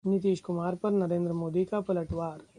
[0.03, 2.41] नीतीश कुमार पर नरेंद्र मोदी का पलटवार